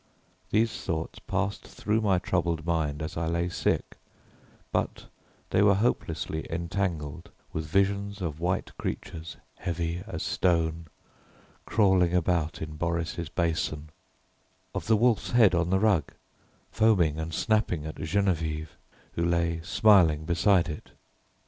[0.49, 3.97] These thoughts passed through my troubled mind as I lay sick,
[4.71, 5.05] but
[5.51, 10.87] they were hopelessly entangled with visions of white creatures, heavy as stone,
[11.67, 13.89] crawling about in Boris' basin,
[14.73, 16.15] of the wolf's head on the rug,
[16.71, 18.69] foaming and snapping at Geneviève,
[19.11, 20.93] who lay smiling beside it.